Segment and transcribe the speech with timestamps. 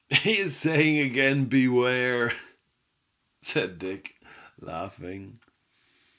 [0.09, 2.33] "He is saying again beware!"
[3.43, 4.15] said Dick,
[4.59, 5.41] laughing.